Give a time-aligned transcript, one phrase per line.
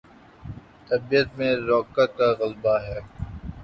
[0.87, 2.99] طبیعت میں رقت کا غلبہ ہے۔